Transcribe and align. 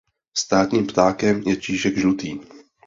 Státním 0.37 0.87
ptákem 0.87 1.41
je 1.41 1.55
čížek 1.57 1.97
žlutý. 1.97 2.39